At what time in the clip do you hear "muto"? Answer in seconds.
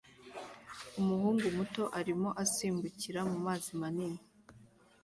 1.57-1.83